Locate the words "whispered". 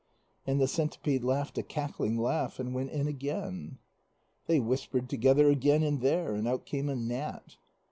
4.59-5.07